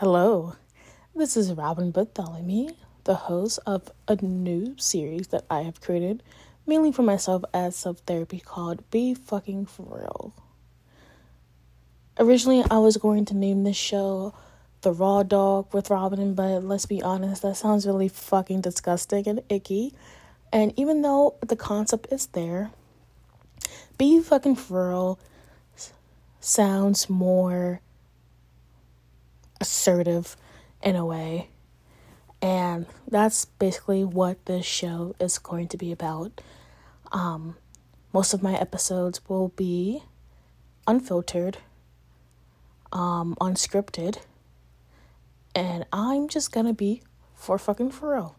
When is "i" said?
5.48-5.62, 12.70-12.76